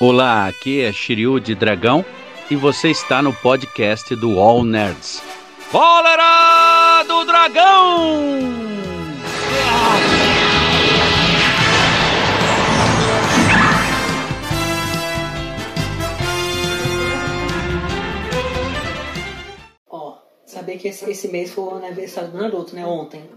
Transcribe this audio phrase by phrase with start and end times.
[0.00, 2.04] Olá, aqui é Shiryu de Dragão
[2.48, 5.20] e você está no podcast do All Nerds.
[5.72, 8.28] Cólera do Dragão!
[19.90, 22.86] Ó, saber que esse, esse mês foi o aniversário do Naruto, né?
[22.86, 23.28] Ontem.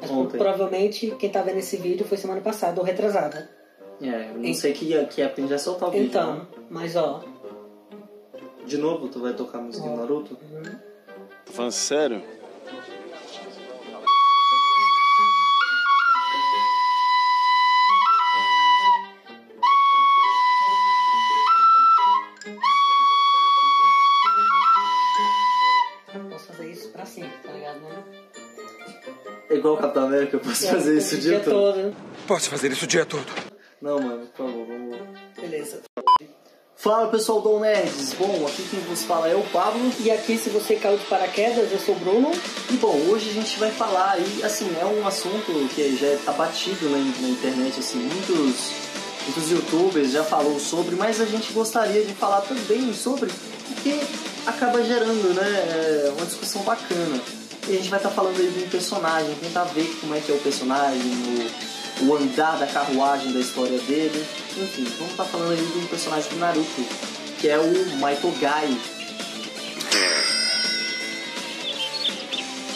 [0.00, 0.38] Mas Ontem.
[0.38, 3.57] provavelmente quem tá vendo esse vídeo foi semana passada ou retrasada.
[4.00, 6.06] É, eu não sei que, que época a gente vai soltar o vídeo.
[6.06, 6.46] Então, né?
[6.70, 7.24] mas ó.
[8.64, 10.36] De novo, tu vai tocar a música do Naruto?
[11.46, 12.22] Tô falando sério?
[26.30, 28.04] Posso fazer isso pra sempre, tá ligado, né?
[29.50, 31.96] É igual o Capitão América, eu posso fazer isso o dia, todo.
[32.26, 33.47] Posso fazer isso o dia todo.
[33.80, 34.96] Não, mano, por favor, vamos.
[35.40, 35.82] Beleza.
[36.74, 38.14] Fala pessoal do Nerds!
[38.14, 39.80] Bom, aqui quem vos fala é o Pablo.
[40.00, 42.30] E aqui, se você caiu de paraquedas, eu sou o Bruno.
[42.70, 46.32] E bom, hoje a gente vai falar aí, assim, é um assunto que já tá
[46.32, 48.72] batido na, na internet, assim, muitos,
[49.26, 53.30] muitos youtubers já falou sobre, mas a gente gostaria de falar também sobre,
[53.66, 54.00] porque
[54.46, 57.20] acaba gerando, né, é, uma discussão bacana.
[57.68, 60.32] E a gente vai estar falando aí de um personagem, tentar ver como é que
[60.32, 64.26] é o personagem, o, o andar da carruagem da história dele.
[64.56, 66.84] Enfim, vamos estar falando aí de um personagem do Naruto,
[67.38, 68.76] que é o Maitogai.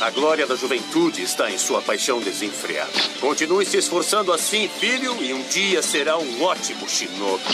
[0.01, 2.91] A glória da juventude está em sua paixão desenfreada.
[3.21, 7.45] Continue se esforçando assim, filho, e um dia será um ótimo shinobi.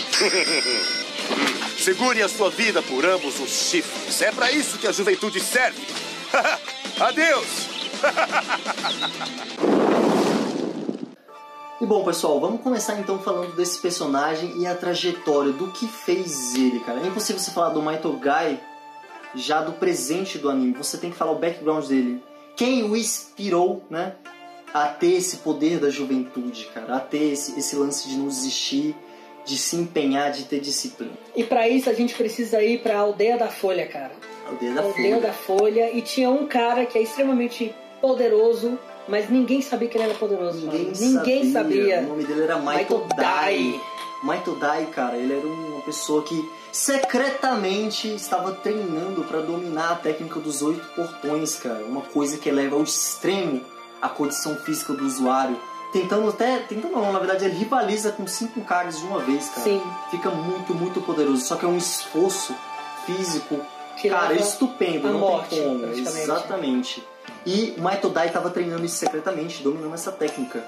[1.78, 4.22] Segure a sua vida por ambos os chifres.
[4.22, 5.82] É para isso que a juventude serve.
[6.98, 7.68] Adeus!
[11.88, 16.80] Bom, pessoal, vamos começar então falando desse personagem e a trajetória do que fez ele,
[16.80, 17.00] cara.
[17.00, 18.60] É impossível você falar do Maitogai
[19.34, 20.74] já do presente do anime.
[20.74, 22.22] Você tem que falar o background dele.
[22.54, 24.16] Quem o inspirou, né,
[24.74, 28.94] a ter esse poder da juventude, cara, a ter esse, esse lance de não desistir,
[29.46, 31.12] de se empenhar, de ter disciplina.
[31.34, 34.12] E pra isso a gente precisa ir pra Aldeia da Folha, cara.
[34.46, 35.26] Aldeia da Aldeia Folha.
[35.26, 35.90] da Folha.
[35.96, 40.58] E tinha um cara que é extremamente poderoso, mas ninguém sabia que ele era poderoso.
[40.66, 42.00] Ninguém, ninguém sabia.
[42.00, 43.80] O nome dele era Michael Michael Dai.
[44.22, 50.40] Michael Dai, cara, ele era uma pessoa que secretamente estava treinando para dominar a técnica
[50.40, 51.84] dos oito portões, cara.
[51.84, 53.62] Uma coisa que eleva ao extremo
[54.00, 55.58] a condição física do usuário.
[55.92, 56.58] Tentando até.
[56.58, 59.62] Tentando não, na verdade ele rivaliza com cinco caras de uma vez, cara.
[59.62, 59.82] Sim.
[60.10, 61.44] Fica muito, muito poderoso.
[61.44, 62.54] Só que é um esforço
[63.06, 63.58] físico,
[63.96, 65.08] Que cara, estupendo.
[65.08, 65.86] não morte, tem como.
[65.86, 67.02] Exatamente.
[67.48, 70.62] E o Maito Dai estava treinando isso secretamente, dominando essa técnica.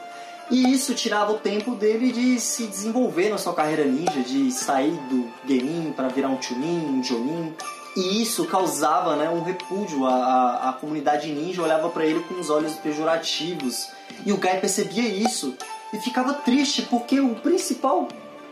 [0.51, 4.97] E isso tirava o tempo dele de se desenvolver na sua carreira ninja, de sair
[5.11, 7.55] do Genin para virar um Chunin, um Jonin.
[7.95, 10.07] E isso causava né, um repúdio.
[10.07, 13.91] A, a, a comunidade ninja olhava para ele com os olhos pejorativos.
[14.25, 15.55] E o Gai percebia isso
[15.93, 18.09] e ficava triste porque o principal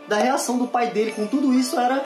[0.07, 2.05] da reação do pai dele com tudo isso era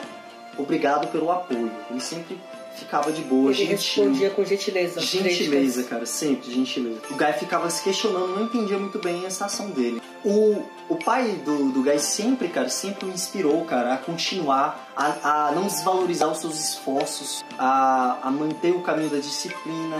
[0.57, 1.69] obrigado pelo apoio.
[1.91, 2.39] Ele sempre
[2.75, 3.75] ficava de boa, Ele gentil.
[3.75, 5.01] respondia com gentileza.
[5.01, 6.99] Gentileza, cara, sempre gentileza.
[7.09, 10.01] O Guy ficava se questionando, não entendia muito bem essa ação dele.
[10.25, 15.47] O, o pai do, do Guy sempre, cara, sempre o inspirou, cara, a continuar, a,
[15.47, 19.97] a não desvalorizar os seus esforços, a, a manter o caminho da disciplina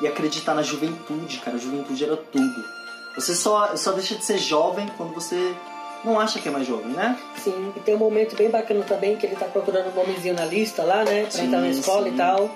[0.00, 1.56] e acreditar na juventude, cara.
[1.56, 2.64] A juventude era tudo.
[3.14, 5.54] Você só, só deixa de ser jovem quando você
[6.04, 7.16] não acha que é mais jovem, né?
[7.36, 10.44] Sim, e tem um momento bem bacana também que ele tá procurando um nomezinho na
[10.44, 11.22] lista lá, né?
[11.22, 12.14] Pra Sim, entrar na escola sim.
[12.14, 12.50] e tal.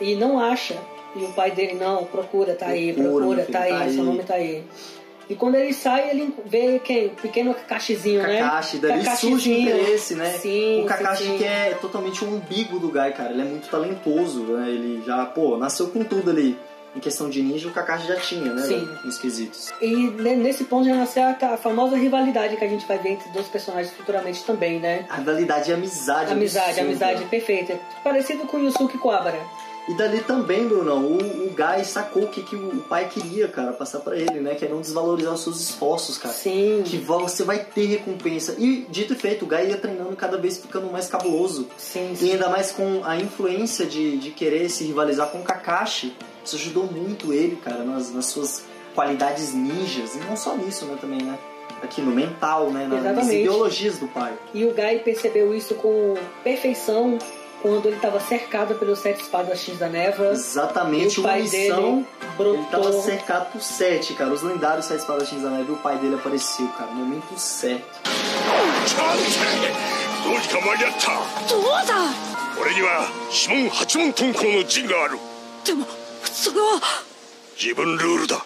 [0.00, 0.76] E não acha.
[1.14, 3.78] E o pai dele, não, procura, tá aí, Procura, procura, meu filho, tá aí, tá
[3.78, 3.96] seu aí.
[3.96, 4.64] nome tá aí.
[5.28, 7.06] E quando ele sai, ele vê quem?
[7.06, 8.40] O pequeno Kakashizinho, né?
[8.40, 10.30] Kakashi, dali surge o interesse, né?
[10.32, 11.38] Sim, o Kakashi sim, sim.
[11.38, 13.30] que é totalmente o umbigo do Guy, cara.
[13.30, 14.68] Ele é muito talentoso, né?
[14.68, 16.58] Ele já, pô, nasceu com tudo ali.
[16.94, 18.62] Em questão de ninja, o Kakashi já tinha, né?
[18.62, 18.86] Sim.
[19.02, 19.72] Nos quesitos.
[19.80, 23.12] E ne- nesse ponto já nasceu a, a famosa rivalidade que a gente vai ver
[23.12, 25.06] entre dois personagens futuramente também, né?
[25.08, 26.30] A rivalidade e a amizade.
[26.32, 26.82] Amizade, absurda.
[27.06, 27.80] amizade perfeita.
[28.04, 29.40] Parecido com Yusuke Kuwabara.
[29.92, 33.74] E dali também, Bruno, o, o Guy sacou o que, que o pai queria, cara,
[33.74, 34.54] passar pra ele, né?
[34.54, 36.32] Que é não desvalorizar os seus esforços, cara.
[36.32, 36.82] Sim.
[36.82, 38.54] Que você vai ter recompensa.
[38.58, 41.68] E, dito e feito, o Guy ia treinando cada vez ficando mais cabuloso.
[41.76, 42.32] Sim, E sim.
[42.32, 46.16] ainda mais com a influência de, de querer se rivalizar com o Kakashi.
[46.42, 50.14] Isso ajudou muito ele, cara, nas, nas suas qualidades ninjas.
[50.14, 51.38] E não só nisso, né, também, né?
[51.82, 52.86] Aqui no mental, né?
[52.86, 53.40] Nas Exatamente.
[53.40, 54.32] ideologias do pai.
[54.54, 57.18] E o Guy percebeu isso com perfeição
[57.61, 60.27] quando ele estava cercado pelos sete espadachins da neva.
[60.31, 61.81] Exatamente, E o uma pai missão.
[61.81, 62.05] dele
[62.37, 62.55] brotou.
[62.55, 64.31] Ele tava cercado por sete, cara.
[64.31, 66.91] Os lendários sete espadachins da neve e o pai dele apareceu, cara.
[66.91, 67.83] No momento certo.
[70.23, 72.11] どうにか間に合ったどうだ
[72.61, 75.17] 俺には指紋八紋遁甲の陣がある
[75.63, 75.85] でも
[76.25, 76.81] それは
[77.61, 78.43] 自分ルールだ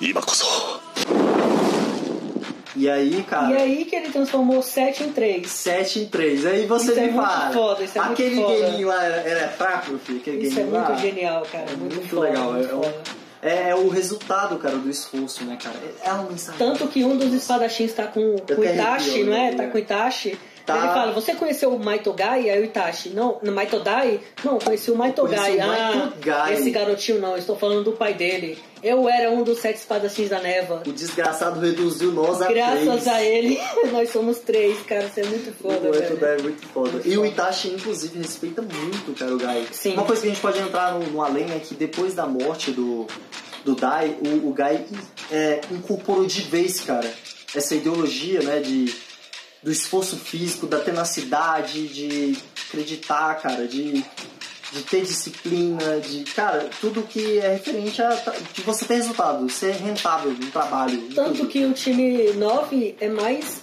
[0.00, 0.44] 今こそ
[2.75, 5.47] E aí, E cara, aí que ele transformou 7 em 3.
[5.49, 6.45] 7 em 3.
[6.45, 7.51] Aí você Isso é me muito fala.
[7.53, 8.59] foda, isso é muito aquele foda.
[8.59, 10.19] gameinho lá era, era fraco, filho?
[10.19, 10.95] Aquele Isso é muito lá.
[10.95, 11.65] genial, cara.
[11.71, 12.53] É muito, muito foda, legal.
[12.53, 12.93] muito é, o- foda.
[13.43, 15.75] é, é o resultado, cara, do esforço, né, cara?
[16.03, 16.57] É uma mensagem.
[16.57, 19.51] Tanto que um dos espadachins tá com, com o até Itachi, arrepio, não é?
[19.51, 19.55] né?
[19.55, 20.39] Tá com o Itachi.
[20.65, 20.77] Tá.
[20.77, 22.49] Ele fala, você conheceu o Maitogai?
[22.49, 24.19] Aí o Itachi, não, no Maitodai?
[24.43, 25.57] Não, conheci o Maitogai.
[25.57, 26.53] Conheci o ah, Maitogai.
[26.53, 28.57] esse garotinho não, estou falando do pai dele.
[28.81, 30.83] Eu era um dos sete espadachins da neva.
[30.85, 33.07] O desgraçado reduziu nós a Graças três.
[33.07, 33.59] a ele,
[33.91, 35.05] nós somos três, cara.
[35.05, 36.25] Isso é muito foda, O velho.
[36.25, 37.01] é muito foda.
[37.05, 39.65] E o Itachi, inclusive, respeita muito, cara, o Gai.
[39.71, 39.93] Sim.
[39.93, 42.71] Uma coisa que a gente pode entrar no, no além é que depois da morte
[42.71, 43.07] do,
[43.63, 44.85] do Dai, o, o Gai
[45.31, 47.09] é, incorporou de vez, cara,
[47.55, 48.93] essa ideologia, né, de,
[49.63, 52.37] do esforço físico, da tenacidade, de
[52.67, 54.03] acreditar, cara, de,
[54.73, 58.09] de ter disciplina, de, cara, tudo que é referente a
[58.53, 61.01] de você ter resultado, ser rentável no trabalho.
[61.15, 61.47] Tanto tudo.
[61.47, 63.61] que o time 9 é mais,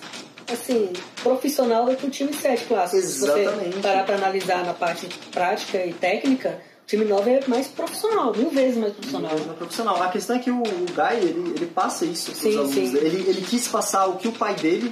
[0.50, 0.90] assim,
[1.22, 3.02] profissional do que o time 7 clássico.
[3.02, 3.76] Se Exatamente.
[3.76, 8.34] você parar pra analisar na parte prática e técnica, o time 9 é mais profissional,
[8.34, 9.32] mil vezes mais profissional.
[9.36, 10.02] É profissional.
[10.02, 12.96] A questão é que o, o Guy, ele, ele passa isso Sim, alunos sim.
[12.96, 14.90] Ele, ele quis passar o que o pai dele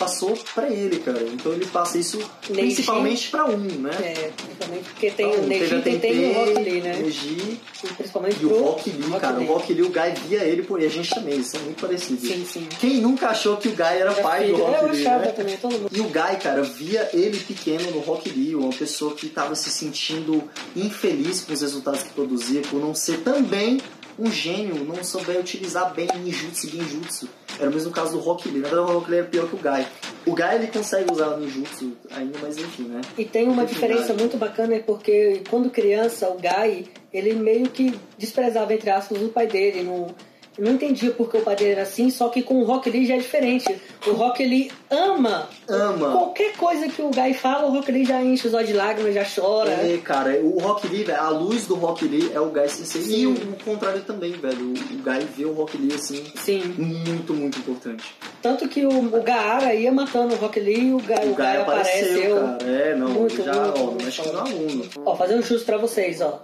[0.00, 1.22] passou pra ele, cara.
[1.22, 2.16] Então ele passa isso
[2.48, 2.60] Neji.
[2.62, 3.90] principalmente pra um, né?
[4.02, 6.96] É, principalmente porque tem Então, o Neji e tem o Rock Lee, né?
[6.96, 9.38] Neji E principalmente e o Rock Lee, cara.
[9.38, 10.80] O Rock Lee, o Guy via ele por...
[10.80, 12.26] E a gente também, eles são muito parecidos.
[12.26, 12.66] Sim, sim.
[12.80, 14.64] Quem nunca achou que o Guy era É pai do filho.
[14.64, 15.32] Rock Eu Lee, né?
[15.36, 15.90] também, todo mundo.
[15.92, 19.68] E o Guy, cara, via ele pequeno no Rock Lee, uma pessoa que estava se
[19.70, 20.42] sentindo
[20.74, 23.78] infeliz com os resultados que produzia, por não ser também
[24.20, 27.28] um gênio, não souber utilizar bem ninjutsu e genjutsu.
[27.58, 28.60] Era o mesmo caso do Rock Lee.
[28.60, 29.86] Na verdade, o Rock Lee era pior que o Guy.
[30.26, 33.00] O Guy, ele consegue usar o ninjutsu ainda, mas enfim, né?
[33.16, 37.98] E tem uma diferença muito bacana, é porque quando criança, o Guy, ele meio que
[38.18, 39.82] desprezava, entre aspas, o pai dele.
[39.82, 40.14] Não,
[40.58, 43.14] não entendia porque o pai dele era assim, só que com o Rock Lee já
[43.14, 43.80] é diferente.
[44.06, 45.48] O Rock Lee ama.
[45.68, 46.10] Ama.
[46.12, 49.14] Qualquer coisa que o Guy fala, o Rock Lee já enche os olhos de lágrimas,
[49.14, 49.70] já chora.
[49.70, 53.02] É, cara, o Rock Lee, velho, a luz do Rock Lee é o Guy Sensei.
[53.02, 53.20] Sim.
[53.20, 54.72] E o, o contrário também, velho.
[54.74, 56.74] O, Guy vê o Rock Lee assim, Sim.
[56.76, 58.14] muito, muito importante.
[58.42, 61.34] Tanto que o, o Gaara ia matando o Rock Lee e o Guy, O o
[61.34, 62.36] Guy Guy apareceu, apareceu.
[62.36, 62.70] cara.
[62.70, 64.84] É, não, Muito, já, muito, ó, muito mexe com aluno.
[65.06, 66.42] Ó, fazendo justo pra vocês, ó.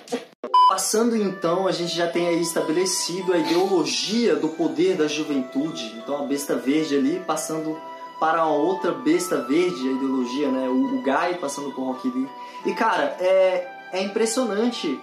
[0.78, 5.96] Passando então, a gente já tem aí estabelecido a ideologia do poder da juventude.
[5.98, 7.76] Então a besta verde ali passando
[8.20, 10.68] para uma outra besta verde, a ideologia, né?
[10.68, 12.28] O, o Guy passando por Rock Lee.
[12.64, 15.00] E cara, é, é impressionante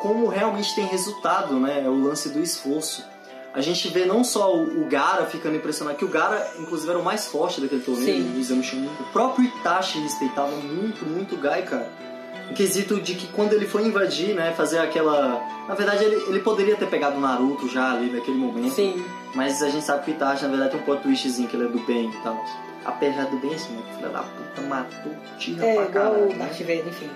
[0.00, 1.88] como realmente tem resultado, né?
[1.88, 3.04] O lance do esforço.
[3.52, 6.98] A gente vê não só o, o Gara ficando impressionado, que o Gara, inclusive, era
[7.00, 8.30] o mais forte daquele torneio, Sim.
[8.34, 8.90] do Exame Chunin.
[9.00, 11.90] O próprio Itachi respeitava muito, muito o Guy, cara.
[12.48, 15.40] No quesito de que quando ele foi invadir, né, fazer aquela...
[15.68, 18.74] Na verdade, ele, ele poderia ter pegado o Naruto já ali naquele momento.
[18.74, 19.04] Sim.
[19.34, 21.66] Mas a gente sabe que o Itachi, na verdade, tem um plot twistzinho que ele
[21.66, 22.42] é do bem e tal.
[22.84, 23.82] Apesar do bem, assim, né?
[23.96, 26.36] Filha da puta, matou, tira É pra igual caralho, o né?
[26.38, 27.10] Darth Vader, enfim.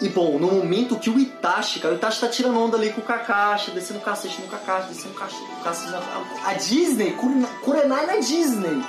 [0.00, 3.00] E bom, no momento que o Itachi, cara, o Itachi tá tirando onda ali com
[3.00, 6.00] o Kakashi, descendo o cacete no Kakashi, descendo o cacete, o cacete na...
[6.48, 8.82] A Disney, Kurena- Kurenai na Disney.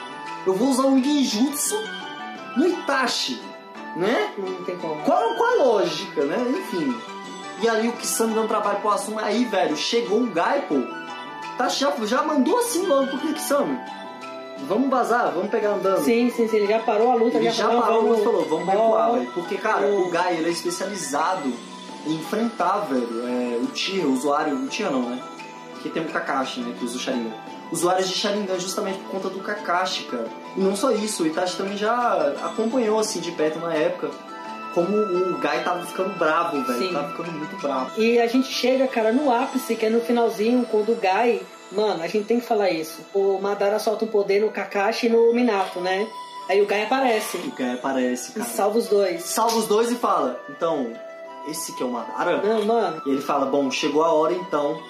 [0.47, 1.75] Eu vou usar um genjutsu
[2.55, 3.41] no Itachi,
[3.95, 4.33] né?
[4.37, 4.95] Não tem como.
[5.03, 6.37] Qual, qual a lógica, né?
[6.49, 6.95] Enfim.
[7.61, 10.75] E aí o Kisame dando trabalho pro Asuma, aí, velho, chegou o Gai, pô.
[11.57, 13.77] Tá, já, já mandou assim logo pro Kisame.
[14.67, 16.03] Vamos vazar, vamos pegar andando.
[16.03, 16.57] Sim, sim, sim.
[16.57, 19.31] Ele já parou a luta, Ele já falou, parou vamos- e falou, vamos recuar, velho.
[19.33, 21.51] Porque, cara, o Guy, ele é especializado
[22.05, 25.21] em enfrentar, velho, é, o Tira, o usuário, o Tira não, né?
[25.81, 27.33] Que tem o Kakashi, né, que usa o Sharingan.
[27.71, 30.27] Usuários de Sharingan justamente por conta do Kakashi, cara.
[30.57, 34.09] E não só isso, o Itachi também já acompanhou, assim, de perto na época,
[34.73, 36.91] como o Guy tava ficando bravo, velho.
[36.93, 37.91] Tava ficando muito bravo.
[38.01, 41.41] E a gente chega, cara, no ápice, que é no finalzinho, quando o Gai.
[41.71, 43.01] Mano, a gente tem que falar isso.
[43.13, 46.07] O Madara solta um poder no Kakashi e no Minato, né?
[46.49, 48.49] Aí o Gai aparece O Guy aparece, e cara.
[48.49, 49.21] salva os dois.
[49.23, 50.91] Salva os dois e fala, então,
[51.47, 52.41] esse que é o Madara?
[52.41, 53.01] Não, mano.
[53.05, 54.81] E ele fala: Bom, chegou a hora então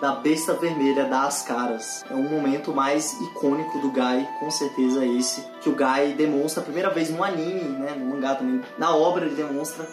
[0.00, 2.04] da besta vermelha dar as caras.
[2.10, 5.42] É um momento mais icônico do Gai, com certeza esse.
[5.60, 7.94] Que o Gai demonstra a primeira vez no anime, né?
[7.98, 8.62] No mangá também.
[8.78, 9.86] Na obra ele demonstra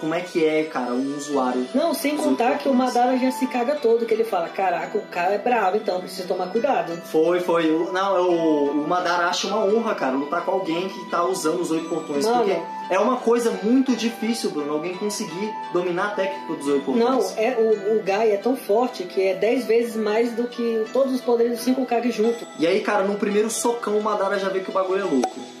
[0.00, 1.66] como é que é, cara, um usuário.
[1.74, 2.74] Não, sem contar que o.
[2.74, 6.26] Madara já se caga todo, que ele fala, caraca, o cara é bravo, então precisa
[6.26, 6.96] tomar cuidado.
[7.04, 7.68] Foi, foi.
[7.92, 11.60] Não, é o, o Madara acha uma honra, cara, lutar com alguém que tá usando
[11.60, 12.24] os oito portões.
[12.24, 12.38] Mano.
[12.38, 17.04] Porque é uma coisa muito difícil, Bruno, alguém conseguir dominar a técnica dos oito portões.
[17.04, 20.84] Não, é, o, o Gai é tão forte que é 10 vezes mais do que
[20.92, 22.46] todos os poderes dos 5 Kage junto.
[22.58, 25.59] E aí, cara, no primeiro socão o Madara já vê que o bagulho é louco.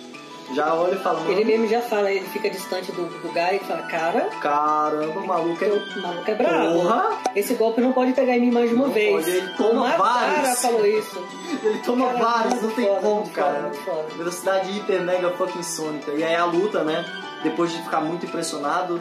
[0.54, 3.66] Já olha e fala, Ele mesmo já fala, ele fica distante do, do Gai e
[3.66, 5.68] fala, cara, caramba, o maluco é.
[5.68, 6.74] o maluco é bravo.
[6.82, 7.18] Porra!
[7.36, 9.12] Esse golpe não pode pegar em mim mais de uma Não vez.
[9.12, 10.60] pode, ele toma o Madara vários.
[10.62, 11.24] falou isso.
[11.62, 13.70] Ele toma Cara, vários, não tem foda, como, cara.
[13.84, 14.06] foda.
[14.16, 16.10] Velocidade hiper mega fucking sônica.
[16.12, 17.04] E aí a luta, né?
[17.44, 19.00] Depois de ficar muito impressionado,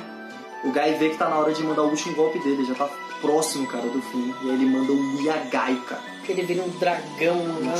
[0.63, 2.87] o Gai vê que tá na hora de mandar o último golpe dele, já tá
[3.21, 4.33] próximo, cara, do fim.
[4.43, 6.01] E aí ele manda o Yagai, cara.
[6.27, 7.77] Ele vira um dragão, um, dragão,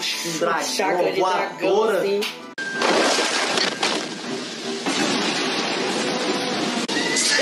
[0.00, 2.51] chute, um dragão, chakra de dragão, assim.「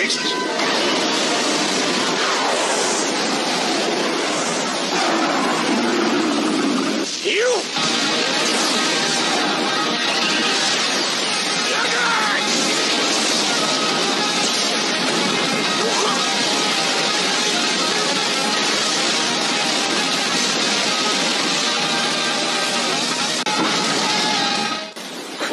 [0.01, 0.07] こ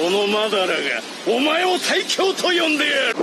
[0.10, 0.74] のマダラが
[1.28, 3.16] お前を最強と呼んでやる」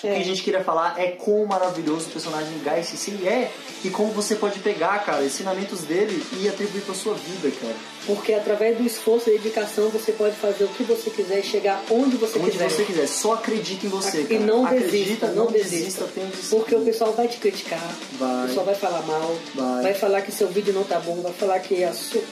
[0.00, 3.50] que a gente queria falar é quão maravilhoso o personagem Gai Sensei é
[3.84, 7.74] e como você pode pegar, cara, ensinamentos dele e atribuir pra sua vida, cara.
[8.06, 11.82] Porque através do esforço e dedicação você pode fazer o que você quiser e chegar
[11.90, 12.70] onde você Onde quiser.
[12.70, 14.40] você quiser, só acredite em você, E cara.
[14.40, 16.04] não Acredita, desista, não desista.
[16.14, 16.48] tenha disciplina.
[16.62, 18.44] Porque o pessoal vai te criticar, Vai.
[18.44, 19.94] o pessoal vai falar mal, Vai.
[19.94, 21.86] falar que seu vídeo não tá bom, vai falar que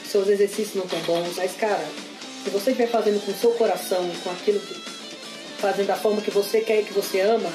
[0.05, 1.35] seus exercícios não estão bons.
[1.37, 1.83] Mas, cara,
[2.43, 4.98] se você estiver fazendo com o seu coração, com aquilo que.
[5.59, 7.49] Fazendo da forma que você quer e que você ama,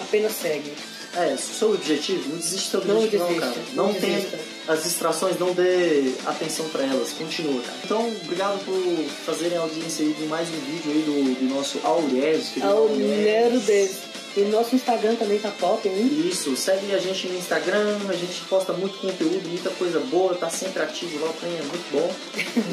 [0.00, 0.72] apenas segue.
[1.14, 3.66] É, seu objetivo, não desiste do objetivo, não, desista, cara.
[3.74, 4.38] não Não, tem desista.
[4.66, 7.76] as distrações, não dê atenção pra elas, continua, cara.
[7.84, 11.78] Então, obrigado por fazerem a audiência aí de mais um vídeo aí do, do nosso
[11.84, 12.52] Aurez.
[12.96, 14.11] Nerdes.
[14.36, 16.26] E nosso Instagram também tá top, hein?
[16.26, 20.48] Isso, segue a gente no Instagram, a gente posta muito conteúdo, muita coisa boa, tá
[20.48, 22.12] sempre ativo lá, o trem é muito bom.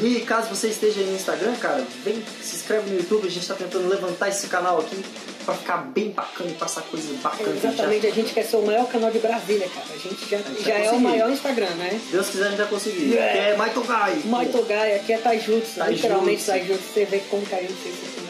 [0.02, 3.46] E caso você esteja aí no Instagram, cara, vem, se inscreve no YouTube, a gente
[3.46, 4.96] tá tentando levantar esse canal aqui
[5.44, 7.62] pra ficar bem bacana e passar coisas bacanas.
[7.62, 9.86] Exatamente, a gente quer ser o maior canal de Brasília, cara.
[9.92, 12.00] A gente já, gente já é o maior Instagram, né?
[12.04, 13.16] Se Deus quiser, a gente vai conseguir.
[13.16, 13.32] É.
[13.32, 14.22] Que é Maito Gai.
[14.24, 16.82] Maitogai, aqui é Taijutsu, literalmente Taijutsu.
[16.92, 18.29] Você vê como caiu isso aqui na minha.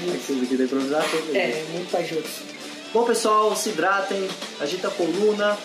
[0.00, 0.26] muito.
[0.26, 1.18] Vocês aqui da improvisação.
[1.34, 2.42] É, muito Taijutsu.
[2.92, 4.28] Bom, pessoal, se hidratem,
[4.60, 5.58] agita a coluna,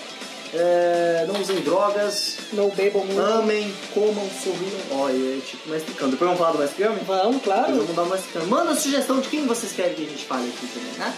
[0.54, 3.22] é, não usem drogas, Não bebam muito.
[3.22, 5.00] amem, comam, sorriam.
[5.02, 6.12] Olha, é tipo Mestre Kami.
[6.12, 7.00] Depois vamos falar do Kami?
[7.06, 7.74] Vamos, Depois claro.
[7.74, 8.46] vamos dar Mestre Kami.
[8.48, 11.14] Manda sugestão de quem vocês querem que a gente fale aqui também, né?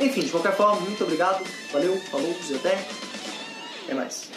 [0.00, 1.44] Enfim, de qualquer forma, muito obrigado.
[1.72, 2.84] Valeu, falou e até.
[3.84, 4.28] Até mais.